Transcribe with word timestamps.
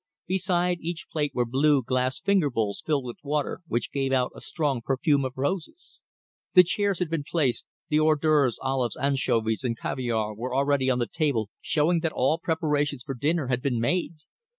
Beside 0.25 0.79
each 0.79 1.05
plate 1.11 1.29
were 1.35 1.45
blue 1.45 1.83
glass 1.83 2.19
finger 2.19 2.49
bowls 2.49 2.81
filled 2.83 3.05
with 3.05 3.17
water 3.23 3.61
which 3.67 3.91
gave 3.91 4.11
out 4.11 4.31
a 4.33 4.41
strong 4.41 4.81
perfume 4.81 5.23
of 5.23 5.33
roses. 5.37 5.99
The 6.55 6.63
chairs 6.63 6.97
had 6.97 7.11
been 7.11 7.23
placed, 7.23 7.65
and 7.67 7.95
the 7.95 8.03
hors 8.03 8.15
d'oeuvres, 8.15 8.57
olives, 8.63 8.97
anchovies 8.97 9.63
and 9.63 9.77
caviare 9.77 10.33
were 10.33 10.55
already 10.55 10.89
on 10.89 10.97
the 10.97 11.05
table, 11.05 11.51
showing 11.61 11.99
that 11.99 12.13
all 12.13 12.39
preparations 12.39 13.03
for 13.03 13.13
dinner 13.13 13.49
had 13.49 13.61
been 13.61 13.79
made. 13.79 14.15